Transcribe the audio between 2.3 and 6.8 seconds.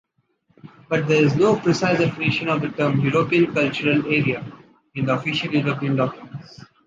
of the term “European cultural area” in official European documents.